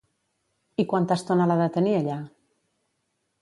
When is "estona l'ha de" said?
1.21-1.67